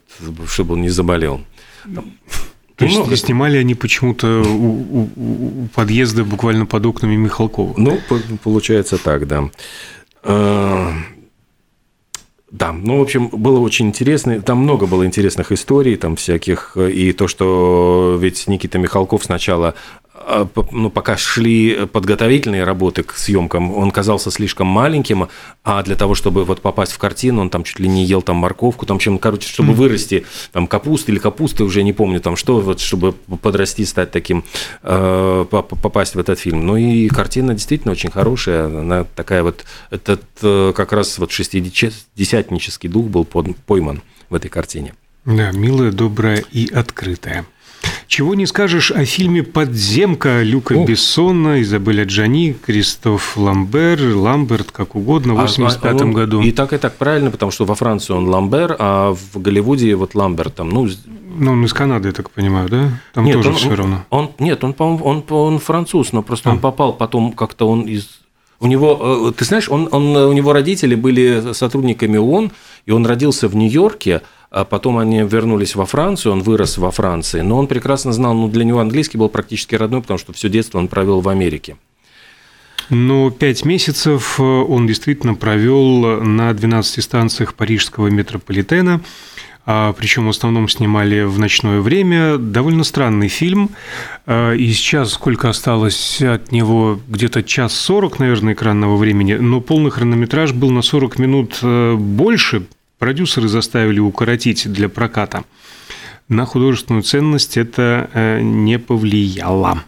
чтобы 0.47 0.75
он 0.75 0.81
не 0.81 0.89
заболел. 0.89 1.41
То 2.81 2.85
есть 2.85 2.97
много. 2.97 3.15
снимали 3.15 3.57
они 3.57 3.75
почему-то 3.75 4.41
у, 4.41 5.01
у, 5.05 5.09
у 5.15 5.67
подъезда 5.75 6.23
буквально 6.23 6.65
под 6.65 6.83
окнами 6.87 7.15
Михалкова. 7.15 7.75
Ну, 7.77 7.99
получается 8.43 8.97
так, 8.97 9.27
да. 9.27 9.51
А, 10.23 10.91
да, 12.49 12.73
ну, 12.73 12.97
в 12.97 13.01
общем, 13.03 13.29
было 13.29 13.59
очень 13.59 13.87
интересно. 13.87 14.41
Там 14.41 14.57
много 14.57 14.87
было 14.87 15.05
интересных 15.05 15.51
историй, 15.51 15.95
там 15.95 16.15
всяких. 16.15 16.75
И 16.75 17.13
то, 17.13 17.27
что 17.27 18.17
ведь 18.19 18.47
Никита 18.47 18.79
Михалков 18.79 19.23
сначала 19.25 19.75
ну, 20.71 20.89
пока 20.89 21.17
шли 21.17 21.85
подготовительные 21.85 22.63
работы 22.63 23.03
к 23.03 23.13
съемкам, 23.13 23.73
он 23.75 23.91
казался 23.91 24.31
слишком 24.31 24.67
маленьким, 24.67 25.29
а 25.63 25.81
для 25.83 25.95
того, 25.95 26.15
чтобы 26.15 26.43
вот 26.43 26.61
попасть 26.61 26.91
в 26.91 26.97
картину, 26.97 27.41
он 27.41 27.49
там 27.49 27.63
чуть 27.63 27.79
ли 27.79 27.87
не 27.87 28.05
ел 28.05 28.21
там 28.21 28.37
морковку, 28.37 28.85
там 28.85 28.99
чем, 28.99 29.17
короче, 29.17 29.47
чтобы 29.47 29.73
вырасти 29.73 30.25
там 30.51 30.67
капусты 30.67 31.11
или 31.11 31.19
капусты, 31.19 31.63
уже 31.63 31.83
не 31.83 31.93
помню 31.93 32.19
там 32.19 32.35
что, 32.35 32.59
вот 32.59 32.79
чтобы 32.79 33.13
подрасти, 33.13 33.85
стать 33.85 34.11
таким, 34.11 34.43
э, 34.83 35.45
попасть 35.49 36.15
в 36.15 36.19
этот 36.19 36.39
фильм. 36.39 36.65
Ну 36.65 36.77
и 36.77 37.07
картина 37.07 37.53
действительно 37.53 37.93
очень 37.93 38.11
хорошая, 38.11 38.65
она 38.65 39.03
такая 39.03 39.43
вот, 39.43 39.65
этот 39.89 40.23
э, 40.41 40.73
как 40.75 40.91
раз 40.93 41.17
вот 41.17 41.31
шестидесятнический 41.31 42.89
дух 42.89 43.07
был 43.07 43.25
пойман 43.25 44.01
в 44.29 44.35
этой 44.35 44.49
картине. 44.49 44.93
Да, 45.25 45.51
милая, 45.51 45.91
добрая 45.91 46.43
и 46.51 46.71
открытая. 46.73 47.45
Чего 48.07 48.35
не 48.35 48.45
скажешь 48.45 48.91
о 48.91 49.05
фильме 49.05 49.41
«Подземка» 49.41 50.43
Люка 50.43 50.75
о. 50.75 50.85
Бессона, 50.85 51.61
Изабеля 51.61 52.03
Джани, 52.03 52.53
Кристоф 52.53 53.37
Ламбер, 53.37 54.15
Ламберт, 54.15 54.71
как 54.71 54.95
угодно, 54.95 55.33
в 55.33 55.37
85 55.37 56.01
а, 56.01 56.03
а, 56.03 56.07
году. 56.07 56.41
И 56.41 56.51
так, 56.51 56.73
и 56.73 56.77
так 56.77 56.95
правильно, 56.97 57.31
потому 57.31 57.51
что 57.51 57.65
во 57.65 57.75
Франции 57.75 58.13
он 58.13 58.27
Ламбер, 58.27 58.75
а 58.79 59.13
в 59.13 59.39
Голливуде 59.39 59.95
вот 59.95 60.15
Ламберт 60.15 60.55
там, 60.55 60.69
ну... 60.69 60.89
Ну, 61.33 61.53
он 61.53 61.63
из 61.63 61.71
Канады, 61.71 62.09
я 62.09 62.13
так 62.13 62.29
понимаю, 62.29 62.67
да? 62.67 62.89
Там 63.13 63.23
нет, 63.23 63.35
тоже 63.35 63.49
он, 63.49 63.55
все 63.55 63.73
равно. 63.73 64.03
Он, 64.09 64.31
нет, 64.39 64.61
он, 64.65 64.75
он, 64.77 64.99
он, 65.01 65.23
он 65.29 65.59
француз, 65.59 66.11
но 66.11 66.21
просто 66.21 66.49
а. 66.49 66.53
он 66.53 66.59
попал 66.59 66.91
потом 66.91 67.31
как-то 67.31 67.69
он 67.69 67.83
из 67.83 68.21
у 68.61 68.67
него, 68.67 69.29
э, 69.29 69.33
ты 69.35 69.43
знаешь, 69.43 69.69
он, 69.69 69.89
он, 69.91 70.15
у 70.15 70.33
него 70.33 70.53
родители 70.53 70.93
были 70.93 71.51
сотрудниками 71.53 72.17
ООН, 72.17 72.51
и 72.85 72.91
он 72.91 73.07
родился 73.07 73.47
в 73.47 73.55
Нью-Йорке, 73.55 74.21
а 74.51 74.65
потом 74.65 74.97
они 74.97 75.19
вернулись 75.23 75.75
во 75.75 75.85
Францию, 75.85 76.33
он 76.33 76.43
вырос 76.43 76.77
во 76.77 76.91
Франции, 76.91 77.39
но 77.39 77.57
он 77.57 77.67
прекрасно 77.67 78.11
знал, 78.11 78.33
ну, 78.33 78.49
для 78.49 78.65
него 78.65 78.79
английский 78.79 79.17
был 79.17 79.29
практически 79.29 79.75
родной, 79.75 80.01
потому 80.01 80.17
что 80.17 80.33
все 80.33 80.49
детство 80.49 80.77
он 80.77 80.89
провел 80.89 81.21
в 81.21 81.29
Америке. 81.29 81.77
Но 82.89 83.31
пять 83.31 83.63
месяцев 83.63 84.37
э, 84.37 84.43
он 84.43 84.85
действительно 84.85 85.35
провел 85.35 86.21
на 86.21 86.53
12 86.53 87.01
станциях 87.01 87.53
парижского 87.53 88.07
метрополитена, 88.07 88.99
а, 89.65 89.93
причем 89.93 90.25
в 90.25 90.29
основном 90.29 90.67
снимали 90.67 91.21
в 91.21 91.39
ночное 91.39 91.79
время. 91.79 92.37
Довольно 92.37 92.83
странный 92.83 93.29
фильм. 93.29 93.69
А, 94.25 94.53
и 94.53 94.69
сейчас 94.73 95.13
сколько 95.13 95.49
осталось 95.49 96.21
от 96.21 96.51
него? 96.51 96.99
Где-то 97.07 97.43
час 97.43 97.73
сорок, 97.73 98.19
наверное, 98.19 98.53
экранного 98.53 98.97
времени, 98.97 99.35
но 99.35 99.61
полный 99.61 99.91
хронометраж 99.91 100.51
был 100.51 100.71
на 100.71 100.81
40 100.81 101.19
минут 101.19 101.59
э, 101.61 101.95
больше, 101.95 102.65
продюсеры 103.01 103.47
заставили 103.47 103.99
укоротить 103.99 104.71
для 104.71 104.87
проката. 104.87 105.43
На 106.29 106.45
художественную 106.45 107.01
ценность 107.01 107.57
это 107.57 108.11
э, 108.13 108.41
не 108.41 108.77
повлияло. 108.77 109.83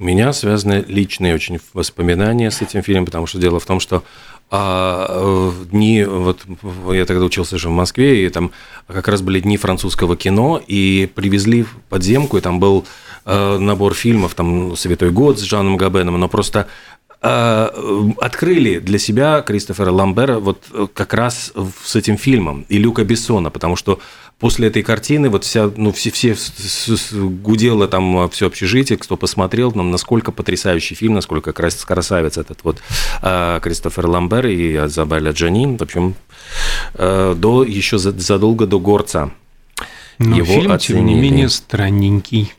У 0.00 0.04
меня 0.04 0.32
связаны 0.32 0.84
личные 0.88 1.36
очень 1.36 1.60
воспоминания 1.74 2.50
с 2.50 2.62
этим 2.62 2.82
фильмом, 2.82 3.06
потому 3.06 3.28
что 3.28 3.38
дело 3.38 3.60
в 3.60 3.66
том, 3.66 3.78
что 3.78 4.02
а, 4.50 5.52
дни, 5.70 6.04
вот 6.04 6.44
я 6.92 7.04
тогда 7.04 7.24
учился 7.24 7.56
же 7.56 7.68
в 7.68 7.72
Москве, 7.72 8.26
и 8.26 8.28
там 8.30 8.50
как 8.88 9.06
раз 9.06 9.22
были 9.22 9.38
дни 9.38 9.56
французского 9.56 10.16
кино, 10.16 10.60
и 10.66 11.08
привезли 11.14 11.62
в 11.62 11.70
подземку, 11.88 12.36
и 12.36 12.40
там 12.40 12.58
был 12.58 12.84
э, 13.24 13.58
набор 13.58 13.94
фильмов, 13.94 14.34
там 14.34 14.76
«Святой 14.76 15.10
год» 15.10 15.38
с 15.38 15.42
Жаном 15.42 15.76
Габеном, 15.76 16.18
но 16.18 16.28
просто 16.28 16.66
открыли 17.26 18.78
для 18.78 18.98
себя 18.98 19.42
Кристофера 19.42 19.90
Ламбера 19.90 20.38
вот 20.38 20.64
э, 20.72 20.86
как 20.92 21.14
раз 21.14 21.52
с 21.84 21.96
этим 21.96 22.16
фильмом 22.16 22.64
и 22.68 22.78
Люка 22.78 23.04
Бессона, 23.04 23.50
потому 23.50 23.76
что 23.76 23.98
после 24.38 24.68
этой 24.68 24.82
картины 24.82 25.28
вот 25.28 25.44
вся, 25.44 25.70
ну, 25.76 25.92
все, 25.92 26.10
все 26.10 26.36
гудело 27.12 27.88
там 27.88 28.28
все 28.30 28.46
общежитие, 28.46 28.98
кто 28.98 29.16
посмотрел, 29.16 29.72
нам 29.72 29.90
насколько 29.90 30.30
потрясающий 30.30 30.94
фильм, 30.94 31.14
насколько 31.14 31.52
красавец 31.52 32.36
этот 32.38 32.60
вот 32.62 32.78
э, 33.22 33.60
Кристофер 33.62 34.06
Ламбер 34.06 34.46
и 34.46 34.76
Изабелля 34.76 35.32
Джанин, 35.32 35.78
в 35.78 35.82
общем, 35.82 36.14
до, 36.94 37.64
еще 37.64 37.98
задолго 37.98 38.66
до 38.66 38.78
«Горца». 38.78 39.30
Но 40.18 40.36
его 40.36 40.46
фильм, 40.46 40.72
оценили. 40.72 40.98
тем 40.98 41.06
не 41.06 41.14
менее, 41.14 41.48
странненький. 41.48 42.52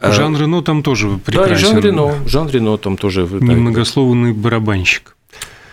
Э, 0.00 0.12
Жан 0.12 0.36
Рено 0.36 0.62
там 0.62 0.82
тоже 0.82 1.18
прекрасен. 1.24 1.52
Да, 1.52 1.58
Жан 1.58 1.78
Рено, 1.78 2.14
Жан 2.26 2.48
Рено 2.48 2.76
там 2.78 2.96
тоже. 2.96 3.22
Немногословный 3.22 4.32
барабанщик. 4.32 5.16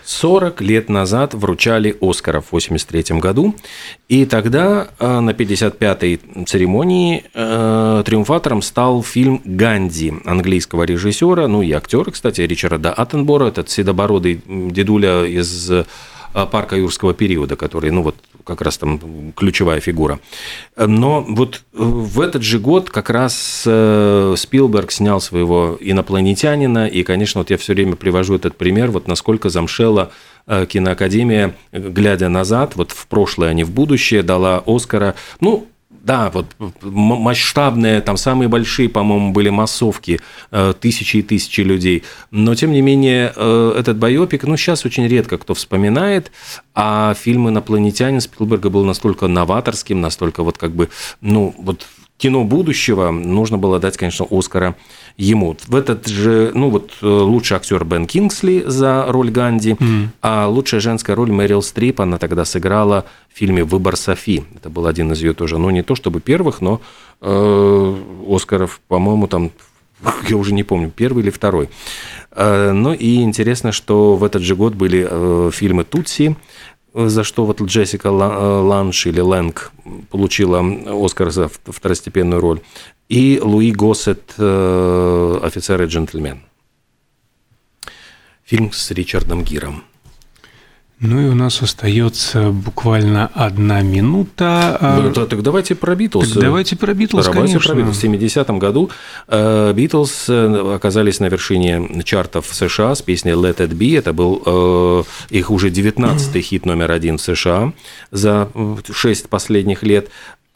40 0.04 0.62
лет 0.62 0.88
назад 0.88 1.34
вручали 1.34 1.94
Оскара 2.00 2.40
в 2.40 2.48
1983 2.48 3.18
году, 3.20 3.54
и 4.08 4.24
тогда 4.24 4.88
э, 4.98 5.20
на 5.20 5.30
55-й 5.32 6.44
церемонии 6.46 7.24
э, 7.34 8.02
триумфатором 8.06 8.62
стал 8.62 9.02
фильм 9.02 9.42
«Ганди» 9.44 10.14
английского 10.24 10.84
режиссера, 10.84 11.46
ну 11.46 11.60
и 11.60 11.72
актера, 11.72 12.10
кстати, 12.10 12.40
Ричарда 12.40 12.90
Аттенбора, 12.90 13.48
этот 13.48 13.68
седобородый 13.68 14.40
дедуля 14.46 15.24
из 15.26 15.70
парка 16.32 16.76
юрского 16.76 17.14
периода, 17.14 17.56
который, 17.56 17.90
ну 17.90 18.02
вот, 18.02 18.16
как 18.44 18.62
раз 18.62 18.78
там 18.78 19.32
ключевая 19.36 19.80
фигура. 19.80 20.20
Но 20.76 21.24
вот 21.28 21.62
в 21.72 22.20
этот 22.20 22.42
же 22.42 22.58
год 22.58 22.90
как 22.90 23.10
раз 23.10 23.64
э, 23.66 24.34
Спилберг 24.36 24.90
снял 24.90 25.20
своего 25.20 25.76
инопланетянина, 25.80 26.86
и, 26.86 27.02
конечно, 27.02 27.40
вот 27.40 27.50
я 27.50 27.58
все 27.58 27.74
время 27.74 27.96
привожу 27.96 28.34
этот 28.34 28.56
пример, 28.56 28.90
вот 28.90 29.06
насколько 29.06 29.50
замшела 29.50 30.10
э, 30.46 30.66
киноакадемия, 30.66 31.54
глядя 31.72 32.28
назад, 32.28 32.76
вот 32.76 32.92
в 32.92 33.06
прошлое, 33.06 33.50
а 33.50 33.54
не 33.54 33.64
в 33.64 33.70
будущее, 33.70 34.22
дала 34.22 34.62
Оскара, 34.66 35.14
ну, 35.40 35.66
да, 36.08 36.30
вот 36.30 36.46
масштабные, 36.80 38.00
там 38.00 38.16
самые 38.16 38.48
большие, 38.48 38.88
по-моему, 38.88 39.32
были 39.32 39.50
массовки, 39.50 40.20
э, 40.50 40.72
тысячи 40.80 41.18
и 41.18 41.22
тысячи 41.22 41.60
людей. 41.60 42.02
Но, 42.30 42.54
тем 42.54 42.72
не 42.72 42.80
менее, 42.80 43.30
э, 43.36 43.74
этот 43.78 43.98
байопик, 43.98 44.44
ну, 44.44 44.56
сейчас 44.56 44.86
очень 44.86 45.06
редко 45.06 45.36
кто 45.36 45.52
вспоминает, 45.52 46.32
а 46.74 47.12
фильм 47.12 47.50
«Инопланетянин» 47.50 48.22
Спилберга 48.22 48.70
был 48.70 48.86
настолько 48.86 49.28
новаторским, 49.28 50.00
настолько 50.00 50.42
вот 50.42 50.56
как 50.56 50.72
бы, 50.72 50.88
ну, 51.20 51.54
вот 51.58 51.86
кино 52.18 52.44
будущего, 52.44 53.10
нужно 53.10 53.56
было 53.56 53.78
дать, 53.78 53.96
конечно, 53.96 54.26
Оскара 54.28 54.76
ему. 55.16 55.56
В 55.66 55.74
этот 55.74 56.06
же, 56.06 56.50
ну 56.52 56.68
вот 56.68 56.92
э, 57.00 57.06
лучший 57.06 57.56
актер 57.56 57.84
Бен 57.84 58.06
Кингсли 58.06 58.64
за 58.66 59.06
роль 59.08 59.30
Ганди, 59.30 59.72
mm. 59.72 60.08
а 60.20 60.48
лучшая 60.48 60.80
женская 60.80 61.14
роль 61.14 61.30
Мэрил 61.30 61.62
Стрип, 61.62 62.00
она 62.00 62.18
тогда 62.18 62.44
сыграла 62.44 63.06
в 63.32 63.38
фильме 63.38 63.64
«Выбор 63.64 63.96
Софи». 63.96 64.44
Это 64.56 64.68
был 64.68 64.86
один 64.86 65.12
из 65.12 65.22
ее 65.22 65.32
тоже, 65.32 65.58
ну 65.58 65.70
не 65.70 65.82
то 65.82 65.94
чтобы 65.94 66.20
первых, 66.20 66.60
но 66.60 66.80
э, 67.20 67.96
Оскаров, 68.28 68.80
по-моему, 68.88 69.28
там 69.28 69.52
я 70.28 70.36
уже 70.36 70.52
не 70.52 70.64
помню, 70.64 70.90
первый 70.94 71.22
или 71.22 71.30
второй. 71.30 71.68
Э, 72.32 72.72
ну 72.72 72.92
и 72.92 73.22
интересно, 73.22 73.72
что 73.72 74.16
в 74.16 74.24
этот 74.24 74.42
же 74.42 74.56
год 74.56 74.74
были 74.74 75.06
э, 75.08 75.50
фильмы 75.52 75.84
«Тутси», 75.84 76.36
за 76.94 77.24
что 77.24 77.44
вот 77.44 77.60
Джессика 77.60 78.08
Ланш 78.08 79.06
или 79.06 79.20
Лэнг 79.20 79.72
получила 80.10 80.64
Оскар 81.04 81.30
за 81.30 81.48
второстепенную 81.48 82.40
роль 82.40 82.60
и 83.08 83.40
Луи 83.42 83.72
Госсет 83.72 84.34
э, 84.36 85.40
«Офицер 85.42 85.82
и 85.82 85.86
джентльмен». 85.86 86.42
Фильм 88.44 88.72
с 88.72 88.90
Ричардом 88.90 89.44
Гиром. 89.44 89.84
Ну 91.00 91.20
и 91.20 91.28
у 91.28 91.34
нас 91.34 91.62
остается 91.62 92.50
буквально 92.50 93.30
одна 93.32 93.82
минута. 93.82 94.78
Ну, 95.00 95.12
так 95.12 95.42
давайте 95.42 95.76
про 95.76 95.94
Битлз. 95.94 96.32
Так 96.32 96.42
давайте 96.42 96.74
про 96.74 96.92
Битлз, 96.92 97.26
давайте 97.26 97.52
конечно. 97.52 97.72
Про 97.72 97.82
Битлз. 97.82 97.98
В 97.98 98.04
70-м 98.04 98.58
году 98.58 98.90
э, 99.28 99.72
Битлз 99.74 100.24
э, 100.28 100.74
оказались 100.74 101.20
на 101.20 101.26
вершине 101.26 102.02
чартов 102.02 102.48
в 102.48 102.54
США 102.54 102.96
с 102.96 103.02
песней 103.02 103.32
Let 103.32 103.58
It 103.58 103.70
Be. 103.70 103.96
Это 103.96 104.12
был 104.12 104.42
э, 104.44 105.02
их 105.30 105.52
уже 105.52 105.70
19-й 105.70 106.40
хит 106.42 106.66
номер 106.66 106.90
один 106.90 107.18
в 107.18 107.20
США 107.20 107.72
за 108.10 108.48
6 108.92 109.28
последних 109.28 109.84
лет. 109.84 110.08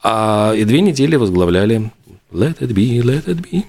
А 0.02 0.54
и 0.56 0.64
две 0.64 0.80
недели 0.80 1.14
возглавляли 1.14 1.92
Let 2.32 2.58
It 2.58 2.72
Be, 2.72 3.00
Let 3.00 3.26
It 3.26 3.46
Be. 3.48 3.62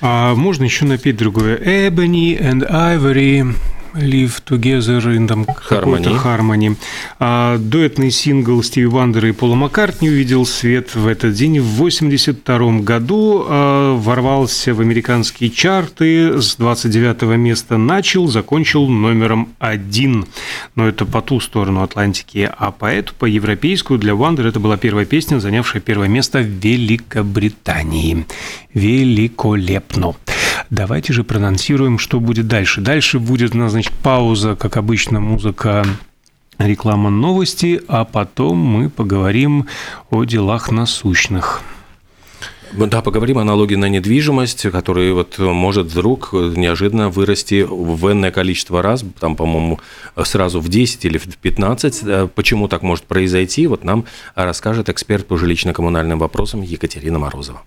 А 0.00 0.34
можно 0.34 0.64
еще 0.64 0.86
напеть 0.86 1.18
другое? 1.18 1.56
Ebony 1.56 2.36
and 2.36 2.68
Ivory 2.68 3.54
Live 3.94 4.42
Together 4.46 5.00
in 5.16 5.26
там 5.26 5.44
какой-то 5.44 6.10
Harmony. 6.10 6.76
А 7.18 7.58
дуэтный 7.58 8.10
сингл 8.10 8.62
Стиви 8.62 8.86
Вандера 8.86 9.28
и 9.28 9.32
Пола 9.32 9.54
Маккартни 9.54 10.08
увидел 10.08 10.46
свет 10.46 10.94
в 10.94 11.06
этот 11.06 11.34
день. 11.34 11.60
В 11.60 11.74
1982 11.74 12.80
году 12.80 13.44
а, 13.48 13.96
ворвался 13.96 14.74
в 14.74 14.80
американские 14.80 15.50
чарты, 15.50 16.40
с 16.40 16.56
29 16.56 17.22
места 17.36 17.76
начал, 17.76 18.28
закончил 18.28 18.86
номером 18.86 19.48
один. 19.58 20.26
Но 20.74 20.88
это 20.88 21.04
по 21.04 21.22
ту 21.22 21.40
сторону 21.40 21.82
Атлантики. 21.82 22.50
А 22.56 22.70
по 22.70 22.86
эту, 22.86 23.14
по 23.14 23.24
европейскую, 23.24 23.98
для 23.98 24.14
Вандера 24.14 24.48
это 24.48 24.60
была 24.60 24.76
первая 24.76 25.04
песня, 25.04 25.38
занявшая 25.40 25.82
первое 25.82 26.08
место 26.08 26.40
в 26.40 26.44
Великобритании. 26.44 28.26
Великолепно. 28.74 30.14
Давайте 30.70 31.12
же 31.12 31.24
проанонсируем, 31.24 31.98
что 31.98 32.20
будет 32.20 32.46
дальше. 32.46 32.80
Дальше 32.80 33.18
будет, 33.18 33.52
значит, 33.52 33.92
пауза, 33.92 34.54
как 34.54 34.76
обычно, 34.76 35.20
музыка 35.20 35.84
реклама 36.58 37.10
новости, 37.10 37.82
а 37.88 38.04
потом 38.04 38.58
мы 38.58 38.88
поговорим 38.88 39.66
о 40.10 40.24
делах 40.24 40.70
насущных. 40.70 41.62
Да, 42.72 43.02
поговорим 43.02 43.38
о 43.38 43.44
налоге 43.44 43.76
на 43.76 43.88
недвижимость, 43.88 44.70
который 44.70 45.12
вот 45.12 45.38
может 45.38 45.88
вдруг 45.88 46.32
неожиданно 46.32 47.08
вырасти 47.08 47.66
в 47.68 48.12
энное 48.12 48.30
количество 48.30 48.80
раз, 48.80 49.04
там, 49.18 49.34
по-моему, 49.34 49.80
сразу 50.22 50.60
в 50.60 50.68
10 50.68 51.04
или 51.04 51.18
в 51.18 51.36
15. 51.36 52.30
Почему 52.32 52.68
так 52.68 52.82
может 52.82 53.06
произойти, 53.06 53.66
вот 53.66 53.82
нам 53.82 54.04
расскажет 54.36 54.88
эксперт 54.88 55.26
по 55.26 55.34
жилищно-коммунальным 55.34 56.18
вопросам 56.18 56.62
Екатерина 56.62 57.18
Морозова. 57.18 57.62